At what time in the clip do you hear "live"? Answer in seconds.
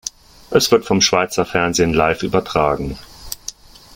1.93-2.23